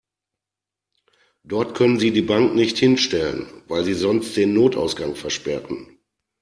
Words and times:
Dort 1.43 1.75
können 1.75 1.99
Sie 1.99 2.09
die 2.09 2.23
Bank 2.23 2.55
nicht 2.55 2.79
hinstellen, 2.79 3.45
weil 3.67 3.83
Sie 3.83 3.93
sonst 3.93 4.35
den 4.35 4.51
Notausgang 4.51 5.13
versperren. 5.15 5.99